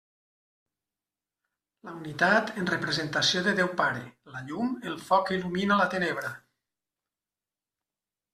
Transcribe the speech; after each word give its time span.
La 1.89 1.93
unitat 1.97 2.49
en 2.61 2.69
representació 2.71 3.43
de 3.49 3.53
Déu 3.59 3.69
Pare: 3.83 4.01
la 4.37 4.41
llum, 4.49 4.73
el 4.93 4.97
foc 5.11 5.29
que 5.29 5.37
il·lumina 5.39 5.79
la 5.83 5.87
tenebra. 5.97 6.33